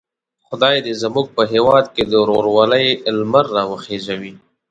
خدای 0.47 0.77
دې 0.85 0.93
زموږ 1.03 1.25
په 1.35 1.43
هیواد 1.53 1.85
کې 1.95 2.03
د 2.05 2.13
ورورولۍ 2.23 2.85
لمر 3.19 3.45
را 3.55 3.63
وخېژوي. 3.71 4.33